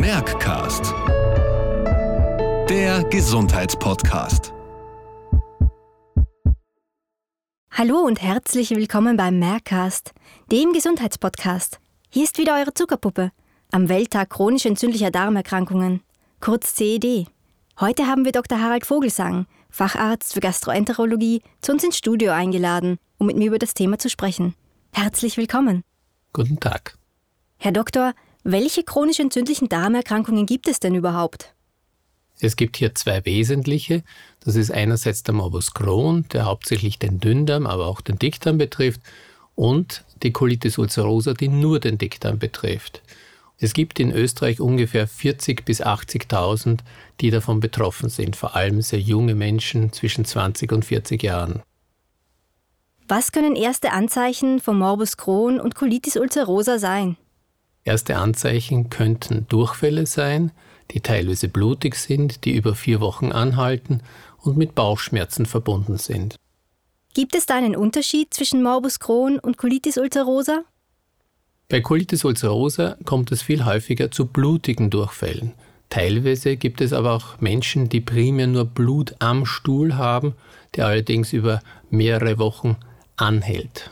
[0.00, 0.94] Merckcast.
[2.70, 4.54] Der Gesundheitspodcast.
[7.70, 10.12] Hallo und herzlich willkommen beim Merckcast,
[10.50, 11.80] dem Gesundheitspodcast.
[12.08, 13.30] Hier ist wieder eure Zuckerpuppe
[13.72, 16.00] am Welttag chronisch entzündlicher Darmerkrankungen,
[16.40, 17.26] kurz CED.
[17.78, 18.58] Heute haben wir Dr.
[18.58, 23.74] Harald Vogelsang, Facharzt für Gastroenterologie, zu uns ins Studio eingeladen, um mit mir über das
[23.74, 24.54] Thema zu sprechen.
[24.94, 25.84] Herzlich willkommen.
[26.32, 26.96] Guten Tag.
[27.58, 31.54] Herr Doktor, welche chronisch entzündlichen Darmerkrankungen gibt es denn überhaupt?
[32.40, 34.02] Es gibt hier zwei wesentliche.
[34.40, 39.00] Das ist einerseits der Morbus Crohn, der hauptsächlich den Dünndarm, aber auch den Dickdarm betrifft,
[39.54, 43.02] und die Colitis ulcerosa, die nur den Dickdarm betrifft.
[43.58, 46.78] Es gibt in Österreich ungefähr 40.000 bis 80.000,
[47.20, 51.62] die davon betroffen sind, vor allem sehr junge Menschen zwischen 20 und 40 Jahren.
[53.06, 57.18] Was können erste Anzeichen von Morbus Crohn und Colitis ulcerosa sein?
[57.84, 60.52] Erste Anzeichen könnten Durchfälle sein,
[60.90, 64.02] die teilweise blutig sind, die über vier Wochen anhalten
[64.38, 66.36] und mit Bauchschmerzen verbunden sind.
[67.14, 70.64] Gibt es da einen Unterschied zwischen Morbus Crohn und Colitis ulcerosa?
[71.68, 75.54] Bei Colitis ulcerosa kommt es viel häufiger zu blutigen Durchfällen.
[75.88, 80.34] Teilweise gibt es aber auch Menschen, die primär nur Blut am Stuhl haben,
[80.76, 82.76] der allerdings über mehrere Wochen
[83.16, 83.90] anhält.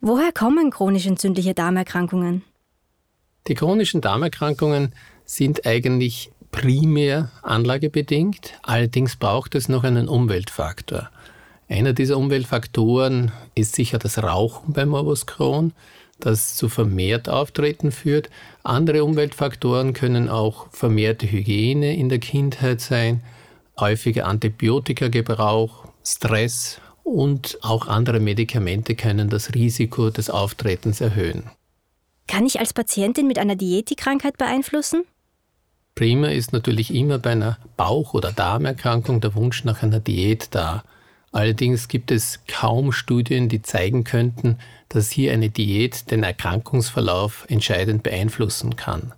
[0.00, 2.44] Woher kommen chronisch entzündliche Darmerkrankungen?
[3.48, 4.92] Die chronischen Darmerkrankungen
[5.24, 11.10] sind eigentlich primär anlagebedingt, allerdings braucht es noch einen Umweltfaktor.
[11.68, 15.72] Einer dieser Umweltfaktoren ist sicher das Rauchen beim Morbus Crohn,
[16.20, 18.28] das zu vermehrt Auftreten führt.
[18.64, 23.22] Andere Umweltfaktoren können auch vermehrte Hygiene in der Kindheit sein,
[23.78, 31.44] häufiger Antibiotikagebrauch, Stress und auch andere Medikamente können das Risiko des Auftretens erhöhen.
[32.28, 35.04] Kann ich als Patientin mit einer Diät die Krankheit beeinflussen?
[35.96, 40.84] Prima ist natürlich immer bei einer Bauch- oder Darmerkrankung der Wunsch nach einer Diät da.
[41.32, 48.02] Allerdings gibt es kaum Studien, die zeigen könnten, dass hier eine Diät den Erkrankungsverlauf entscheidend
[48.04, 49.12] beeinflussen kann.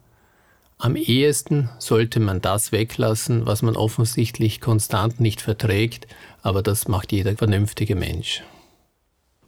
[0.79, 6.07] Am ehesten sollte man das weglassen, was man offensichtlich konstant nicht verträgt,
[6.43, 8.43] aber das macht jeder vernünftige Mensch.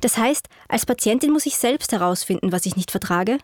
[0.03, 3.39] Das heißt, als Patientin muss ich selbst herausfinden, was ich nicht vertrage?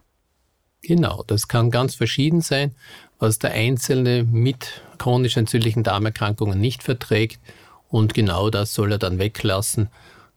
[0.82, 2.74] Genau, das kann ganz verschieden sein,
[3.18, 7.40] was der Einzelne mit chronisch entzündlichen Darmerkrankungen nicht verträgt
[7.88, 9.88] und genau das soll er dann weglassen.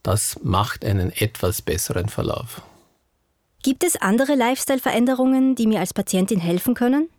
[0.04, 2.62] Das macht einen etwas besseren Verlauf.
[3.64, 7.10] Gibt es andere Lifestyle-Veränderungen, die mir als Patientin helfen können?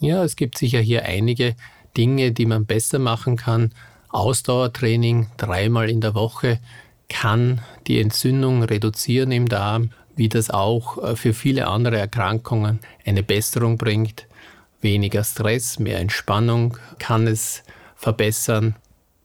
[0.00, 1.54] Ja, es gibt sicher hier einige
[1.96, 3.72] Dinge, die man besser machen kann.
[4.08, 6.60] Ausdauertraining dreimal in der Woche
[7.08, 13.22] kann die Entzündung reduzieren im Darm, wie das auch äh, für viele andere Erkrankungen eine
[13.22, 14.26] Besserung bringt.
[14.80, 17.62] Weniger Stress, mehr Entspannung kann es
[17.94, 18.76] verbessern.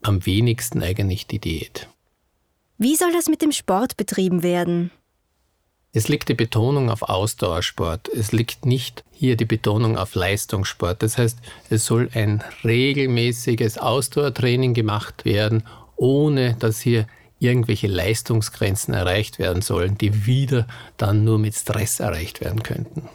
[0.03, 1.87] Am wenigsten eigentlich die Diät.
[2.77, 4.91] Wie soll das mit dem Sport betrieben werden?
[5.93, 8.09] Es liegt die Betonung auf Ausdauersport.
[8.09, 11.01] Es liegt nicht hier die Betonung auf Leistungssport.
[11.01, 11.37] Das heißt,
[11.69, 15.63] es soll ein regelmäßiges Ausdauertraining gemacht werden,
[15.95, 17.07] ohne dass hier
[17.43, 20.67] irgendwelche Leistungsgrenzen erreicht werden sollen, die wieder
[20.97, 23.09] dann nur mit Stress erreicht werden könnten.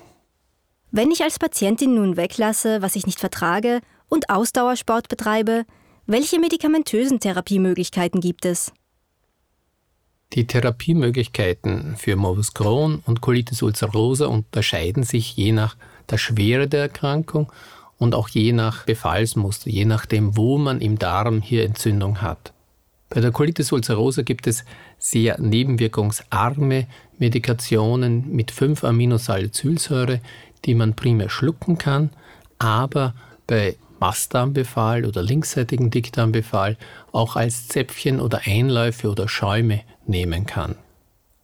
[0.90, 5.64] Wenn ich als Patientin nun weglasse, was ich nicht vertrage und Ausdauersport betreibe,
[6.06, 8.72] welche medikamentösen Therapiemöglichkeiten gibt es?
[10.32, 15.76] Die Therapiemöglichkeiten für Morbus Crohn und Colitis ulcerosa unterscheiden sich je nach
[16.10, 17.52] der Schwere der Erkrankung
[17.98, 22.52] und auch je nach Befallsmuster, je nachdem, wo man im Darm hier Entzündung hat.
[23.10, 24.64] Bei der Colitis ulcerosa gibt es
[24.98, 26.86] sehr nebenwirkungsarme
[27.18, 30.20] Medikationen mit 5-Aminosalicylsäure,
[30.64, 32.10] die man primär schlucken kann,
[32.58, 33.14] aber
[33.46, 36.76] bei Mastdarmbefall oder linksseitigen Dickdarmbefall
[37.12, 40.76] auch als Zäpfchen oder Einläufe oder Schäume nehmen kann.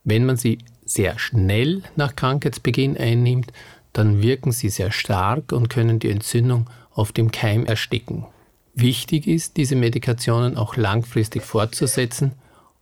[0.04, 3.52] Wenn man sie sehr schnell nach Krankheitsbeginn einnimmt,
[3.92, 8.26] dann wirken sie sehr stark und können die Entzündung auf dem Keim ersticken.
[8.74, 12.32] Wichtig ist, diese Medikationen auch langfristig fortzusetzen,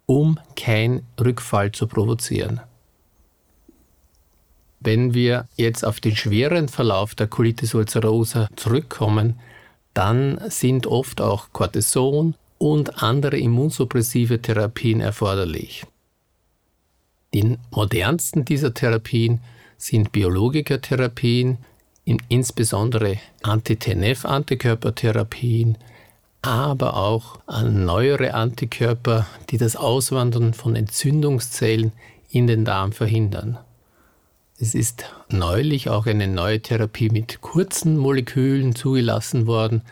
[0.06, 2.60] um keinen Rückfall zu provozieren.
[4.80, 9.38] Wenn wir jetzt auf den schweren Verlauf der Colitis ulcerosa zurückkommen,
[9.94, 15.84] dann sind oft auch Cortison und andere immunsuppressive Therapien erforderlich.
[17.34, 19.40] Die modernsten dieser Therapien
[19.76, 20.10] sind
[22.04, 25.78] Biologikertherapien, insbesondere Anti-TNF-Antikörpertherapien,
[26.42, 31.92] aber auch neuere Antikörper, die das Auswandern von Entzündungszellen
[32.30, 33.58] in den Darm verhindern.
[34.58, 39.82] Es ist neulich auch eine neue Therapie mit kurzen Molekülen zugelassen worden,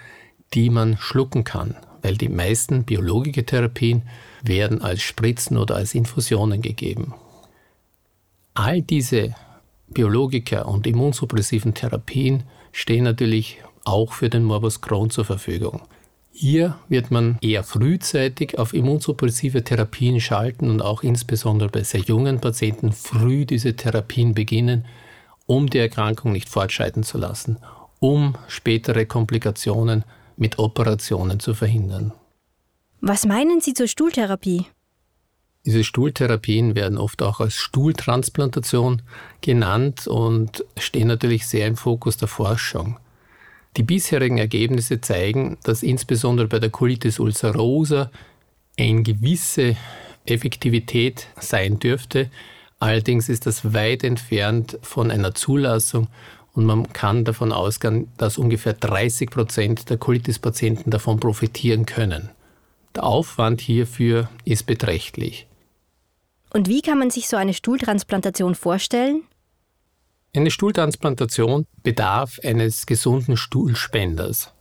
[0.55, 4.03] die man schlucken kann, weil die meisten biologische Therapien
[4.43, 7.15] werden als Spritzen oder als Infusionen gegeben.
[8.55, 9.37] All diese
[9.91, 15.83] Biologika und immunsuppressiven Therapien stehen natürlich auch für den Morbus Crohn zur Verfügung.
[16.33, 22.41] Hier wird man eher frühzeitig auf immunsuppressive Therapien schalten und auch insbesondere bei sehr jungen
[22.41, 24.87] Patienten früh diese Therapien beginnen,
[25.47, 27.59] um die Erkrankung nicht fortschreiten zu lassen,
[27.99, 30.05] um spätere Komplikationen
[30.37, 32.13] mit Operationen zu verhindern.
[33.01, 34.67] Was meinen Sie zur Stuhltherapie?
[35.67, 39.03] Diese Stuhltherapien werden oft auch als Stuhltransplantation
[39.43, 42.99] genannt und stehen natürlich sehr im Fokus der Forschung.
[43.77, 48.11] Die bisherigen Ergebnisse zeigen, dass insbesondere bei der Colitis ulcerosa
[48.79, 49.77] eine gewisse
[50.25, 52.31] Effektivität sein dürfte.
[52.79, 56.09] Allerdings ist das weit entfernt von einer Zulassung
[56.55, 62.31] und man kann davon ausgehen, dass ungefähr 30 Prozent der Colitis-Patienten davon profitieren können.
[62.97, 65.47] Der Aufwand hierfür ist beträchtlich.
[66.52, 69.23] Und wie kann man sich so eine Stuhltransplantation vorstellen?
[70.35, 74.52] Eine Stuhltransplantation bedarf eines gesunden Stuhlspenders.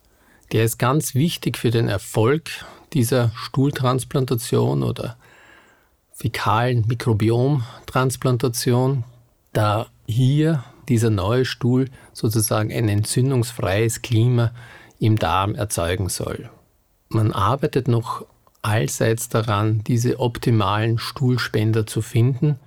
[0.51, 2.50] Der ist ganz wichtig für den Erfolg
[2.94, 5.15] dieser Stuhltransplantation oder
[6.12, 9.03] fäkalen Mikrobiomtransplantation,
[9.53, 14.51] da hier dieser neue Stuhl sozusagen ein entzündungsfreies Klima
[15.00, 16.50] im Darm erzeugen soll.
[17.09, 18.25] Man arbeitet noch
[18.61, 22.59] allseits daran, diese optimalen Stuhlspender zu finden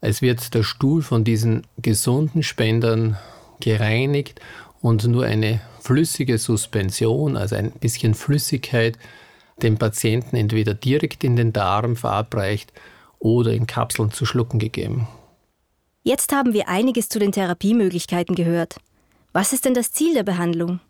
[0.00, 3.16] es wird der Stuhl von diesen gesunden Spendern
[3.60, 4.40] gereinigt
[4.80, 8.98] und nur eine flüssige Suspension, also ein bisschen Flüssigkeit,
[9.62, 12.72] dem Patienten entweder direkt in den Darm verabreicht
[13.18, 15.08] oder in Kapseln zu schlucken gegeben.
[16.02, 18.76] Jetzt haben wir einiges zu den Therapiemöglichkeiten gehört.
[19.32, 20.80] Was ist denn das Ziel der Behandlung?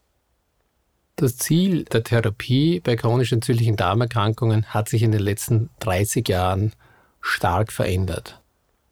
[1.18, 6.74] Das Ziel der Therapie bei chronisch entzündlichen Darmerkrankungen hat sich in den letzten 30 Jahren
[7.22, 8.38] stark verändert.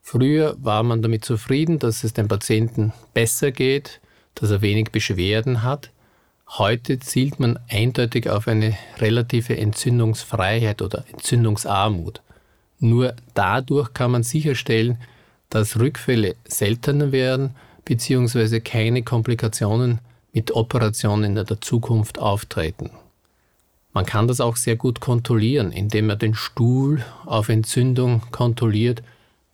[0.01, 4.01] Früher war man damit zufrieden, dass es dem Patienten besser geht,
[4.33, 5.91] dass er wenig Beschwerden hat.
[6.47, 12.23] Heute zielt man eindeutig auf eine relative Entzündungsfreiheit oder Entzündungsarmut.
[12.79, 14.97] Nur dadurch kann man sicherstellen,
[15.51, 17.53] dass Rückfälle seltener werden
[17.85, 18.61] bzw.
[18.61, 19.99] keine Komplikationen
[20.35, 22.91] mit Operationen in der Zukunft auftreten.
[23.93, 29.01] Man kann das auch sehr gut kontrollieren, indem man den Stuhl auf Entzündung kontrolliert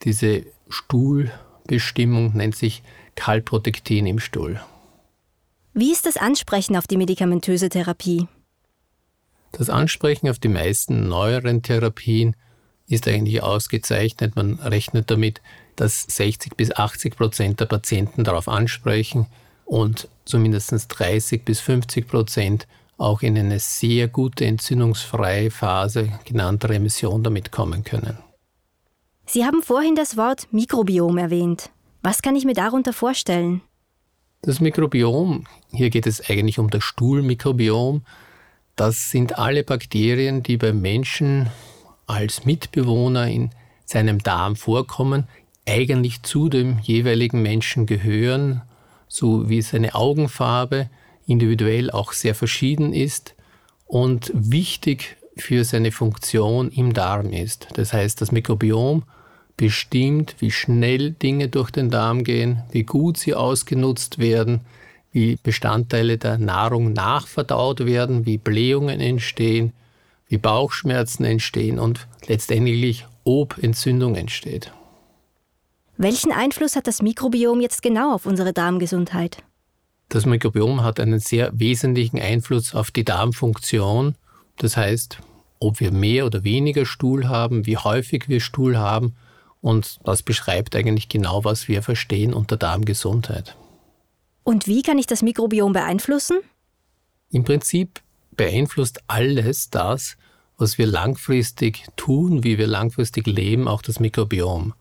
[0.04, 2.82] diese Stuhlbestimmung nennt sich
[3.16, 4.62] Kalprotektin im Stuhl.
[5.74, 8.28] Wie ist das Ansprechen auf die medikamentöse Therapie?
[9.52, 12.36] Das Ansprechen auf die meisten neueren Therapien
[12.88, 14.36] ist eigentlich ausgezeichnet.
[14.36, 15.42] Man rechnet damit,
[15.76, 19.28] dass 60 bis 80 Prozent der Patienten darauf ansprechen
[19.72, 27.24] und zumindest 30 bis 50 Prozent auch in eine sehr gute entzündungsfreie Phase, genannte Remission,
[27.24, 28.18] damit kommen können.
[29.26, 31.70] Sie haben vorhin das Wort Mikrobiom erwähnt.
[32.04, 33.62] Was kann ich mir darunter vorstellen?
[34.42, 38.04] Das Mikrobiom, hier geht es eigentlich um das Stuhlmikrobiom,
[38.76, 41.50] das sind alle Bakterien, die beim Menschen
[42.08, 43.52] als Mitbewohner in
[43.86, 45.30] seinem Darm vorkommen,
[45.66, 48.64] eigentlich zu dem jeweiligen Menschen gehören,
[49.12, 50.90] so wie seine Augenfarbe
[51.28, 53.36] individuell auch sehr verschieden ist
[53.86, 57.68] und wichtig für seine Funktion im Darm ist.
[57.74, 59.04] Das heißt, das Mikrobiom
[59.58, 64.62] bestimmt, wie schnell Dinge durch den Darm gehen, wie gut sie ausgenutzt werden,
[65.12, 69.74] wie Bestandteile der Nahrung nachverdaut werden, wie Blähungen entstehen,
[70.30, 74.72] wie Bauchschmerzen entstehen und letztendlich ob Entzündung entsteht.
[76.02, 79.44] Welchen Einfluss hat das Mikrobiom jetzt genau auf unsere Darmgesundheit?
[80.10, 84.16] Das Mikrobiom hat einen sehr wesentlichen Einfluss auf die Darmfunktion.
[84.58, 85.20] Das heißt,
[85.60, 89.14] ob wir mehr oder weniger Stuhl haben, wie häufig wir Stuhl haben
[89.62, 93.56] und das beschreibt eigentlich genau, was wir verstehen unter Darmgesundheit.
[94.42, 96.40] Und wie kann ich das Mikrobiom beeinflussen?
[97.30, 100.18] Im Prinzip beeinflusst alles das,
[100.58, 104.74] was wir langfristig tun, wie wir langfristig leben, auch das Mikrobiom.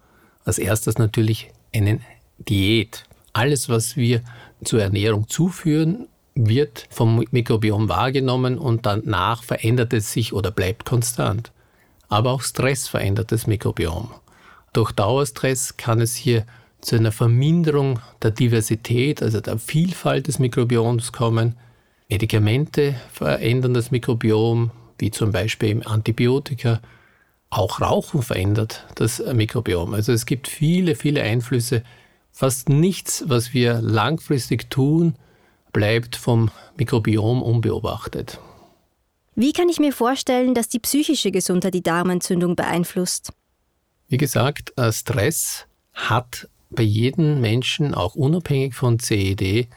[0.45, 2.01] Als erstes natürlich eine
[2.39, 3.05] Diät.
[3.33, 4.23] Alles, was wir
[4.65, 11.53] zur Ernährung zuführen, wird vom Mikrobiom wahrgenommen und danach verändert es sich oder bleibt konstant.
[12.09, 14.11] Aber auch Stress verändert das Mikrobiom.
[14.73, 16.47] Durch Dauerstress kann es hier
[16.81, 21.57] zu einer Verminderung der Diversität, also der Vielfalt des Mikrobioms kommen.
[22.09, 26.81] Medikamente verändern das Mikrobiom, wie zum Beispiel Antibiotika.
[27.51, 29.95] Auch Rauchen verändert das Mikrobiom.
[29.95, 31.83] Also es gibt viele, viele Einflüsse,
[32.33, 35.15] Fast nichts, was wir langfristig tun,
[35.73, 38.41] bleibt vom Mikrobiom unbeobachtet.
[39.35, 43.33] Wie kann ich mir vorstellen, dass die psychische Gesundheit die Darmentzündung beeinflusst?
[44.09, 49.69] Wie gesagt, äh, Stress hat bei jedem Menschen, auch unabhängig von CED,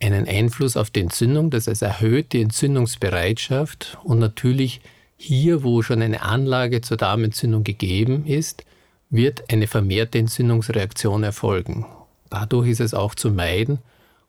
[0.00, 1.50] einen Einfluss auf die Entzündung.
[1.50, 4.80] Das heißt, erhöht die Entzündungsbereitschaft und natürlich
[5.16, 8.64] hier, wo schon eine Anlage zur Darmentzündung gegeben ist,
[9.10, 11.86] wird eine vermehrte Entzündungsreaktion erfolgen.
[12.30, 13.78] Dadurch ist es auch zu meiden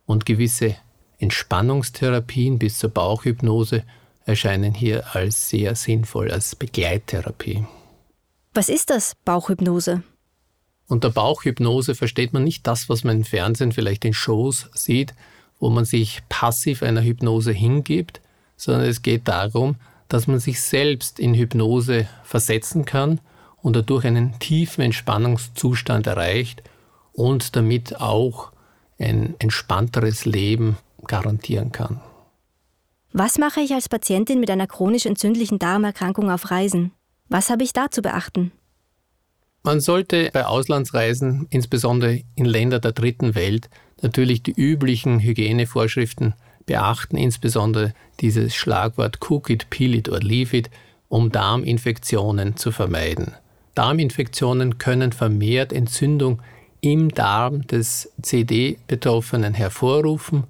[0.05, 0.75] und gewisse
[1.17, 3.83] Entspannungstherapien bis zur Bauchhypnose
[4.25, 7.65] erscheinen hier als sehr sinnvoll, als Begleittherapie.
[8.53, 10.03] Was ist das, Bauchhypnose?
[10.87, 15.13] Unter Bauchhypnose versteht man nicht das, was man im Fernsehen vielleicht in Shows sieht,
[15.59, 18.21] wo man sich passiv einer Hypnose hingibt,
[18.55, 19.77] sondern es geht darum,
[20.07, 23.19] dass man sich selbst in Hypnose versetzen kann
[23.61, 26.63] und dadurch einen tiefen Entspannungszustand erreicht
[27.13, 28.51] und damit auch
[28.99, 32.01] ein entspannteres Leben garantieren kann.
[33.11, 36.91] Was mache ich als Patientin mit einer chronisch entzündlichen Darmerkrankung auf Reisen?
[37.29, 38.51] Was habe ich da zu beachten?
[39.63, 43.69] Man sollte bei Auslandsreisen, insbesondere in Länder der dritten Welt,
[44.01, 50.69] natürlich die üblichen Hygienevorschriften beachten, insbesondere dieses Schlagwort Cook it, peel it or leave it,
[51.07, 53.33] um Darminfektionen zu vermeiden.
[53.75, 56.41] Darminfektionen können vermehrt Entzündung
[56.81, 60.45] im Darm des CD-Betroffenen hervorrufen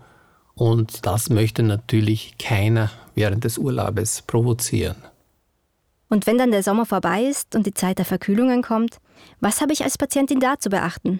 [0.53, 4.97] und das möchte natürlich keiner während des Urlaubes provozieren.
[6.07, 8.99] Und wenn dann der Sommer vorbei ist und die Zeit der Verkühlungen kommt,
[9.39, 11.19] was habe ich als Patientin da zu beachten?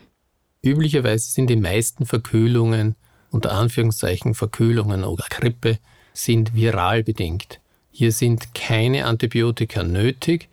[0.64, 2.96] Üblicherweise sind die meisten Verkühlungen,
[3.36, 5.78] unter Anführungszeichen Verkühlungen oder Grippe,
[6.14, 7.60] sind viral bedingt.
[7.92, 10.48] Hier sind keine Antibiotika nötig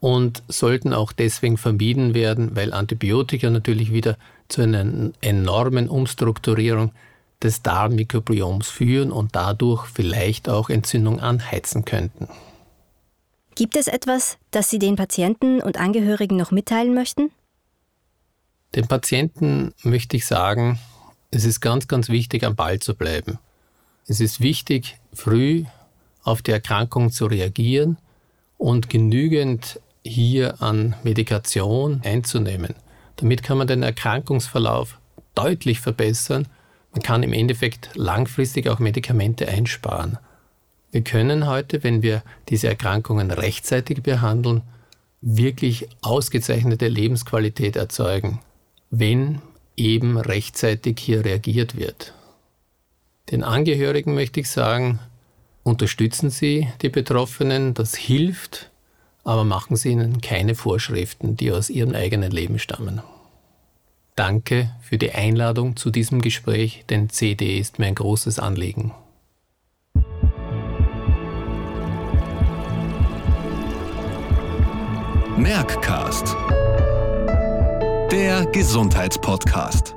[0.00, 6.92] und sollten auch deswegen vermieden werden, weil Antibiotika natürlich wieder zu einer enormen Umstrukturierung
[7.42, 12.28] des Darmmikrobioms führen und dadurch vielleicht auch Entzündung anheizen könnten.
[13.54, 17.30] Gibt es etwas, das Sie den Patienten und Angehörigen noch mitteilen möchten?
[18.74, 20.78] Den Patienten möchte ich sagen,
[21.30, 23.38] es ist ganz, ganz wichtig, am Ball zu bleiben.
[24.06, 25.64] Es ist wichtig, früh
[26.22, 27.98] auf die Erkrankung zu reagieren
[28.58, 32.74] und genügend hier an Medikation einzunehmen.
[33.16, 34.98] Damit kann man den Erkrankungsverlauf
[35.34, 36.46] deutlich verbessern.
[36.92, 40.18] Man kann im Endeffekt langfristig auch Medikamente einsparen.
[40.92, 44.62] Wir können heute, wenn wir diese Erkrankungen rechtzeitig behandeln,
[45.20, 48.40] wirklich ausgezeichnete Lebensqualität erzeugen,
[48.90, 49.42] wenn
[49.76, 52.12] eben rechtzeitig hier reagiert wird.
[53.30, 54.98] Den Angehörigen möchte ich sagen,
[55.62, 58.70] unterstützen Sie die Betroffenen, das hilft,
[59.24, 63.00] aber machen Sie ihnen keine Vorschriften, die aus Ihrem eigenen Leben stammen.
[64.14, 68.92] Danke für die Einladung zu diesem Gespräch, denn CD ist mir ein großes Anliegen.
[75.36, 76.34] Merckcast.
[78.12, 79.96] Der Gesundheitspodcast.